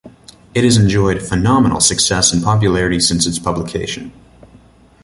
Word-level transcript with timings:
It 0.55 0.63
has 0.63 0.77
enjoyed 0.77 1.21
phenomenal 1.21 1.79
success 1.79 2.33
and 2.33 2.43
popularity 2.43 2.99
since 2.99 3.27
its 3.27 3.37
publication. 3.37 4.11